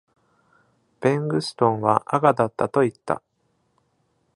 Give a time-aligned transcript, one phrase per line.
[0.99, 3.21] ベングストンは赤だったと言った。